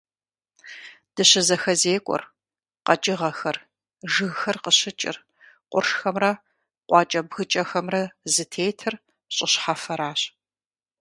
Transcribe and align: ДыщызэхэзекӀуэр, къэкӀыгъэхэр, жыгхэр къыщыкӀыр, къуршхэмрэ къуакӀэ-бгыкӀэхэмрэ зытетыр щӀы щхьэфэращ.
ДыщызэхэзекӀуэр, 1.15 2.23
къэкӀыгъэхэр, 2.85 3.57
жыгхэр 4.11 4.57
къыщыкӀыр, 4.63 5.17
къуршхэмрэ 5.71 6.31
къуакӀэ-бгыкӀэхэмрэ 6.87 8.01
зытетыр 8.33 8.95
щӀы 9.35 9.47
щхьэфэращ. 9.51 10.21